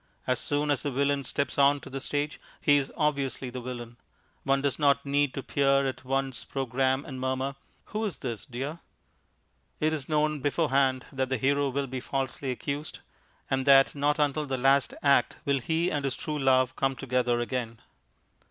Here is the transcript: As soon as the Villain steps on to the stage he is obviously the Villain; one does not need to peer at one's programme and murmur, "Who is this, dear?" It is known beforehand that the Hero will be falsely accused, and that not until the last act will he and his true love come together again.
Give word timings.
As 0.25 0.39
soon 0.39 0.71
as 0.71 0.81
the 0.81 0.89
Villain 0.89 1.23
steps 1.25 1.59
on 1.59 1.79
to 1.81 1.87
the 1.87 1.99
stage 1.99 2.41
he 2.59 2.75
is 2.77 2.91
obviously 2.97 3.51
the 3.51 3.61
Villain; 3.61 3.97
one 4.41 4.59
does 4.59 4.79
not 4.79 5.05
need 5.05 5.31
to 5.35 5.43
peer 5.43 5.85
at 5.85 6.03
one's 6.03 6.43
programme 6.43 7.05
and 7.05 7.19
murmur, 7.21 7.53
"Who 7.93 8.03
is 8.05 8.17
this, 8.17 8.47
dear?" 8.47 8.79
It 9.79 9.93
is 9.93 10.09
known 10.09 10.39
beforehand 10.39 11.05
that 11.11 11.29
the 11.29 11.37
Hero 11.37 11.69
will 11.69 11.85
be 11.85 11.99
falsely 11.99 12.49
accused, 12.49 12.97
and 13.47 13.67
that 13.67 13.93
not 13.93 14.17
until 14.17 14.47
the 14.47 14.57
last 14.57 14.95
act 15.03 15.37
will 15.45 15.59
he 15.59 15.91
and 15.91 16.03
his 16.03 16.15
true 16.15 16.39
love 16.39 16.75
come 16.75 16.95
together 16.95 17.39
again. 17.39 17.79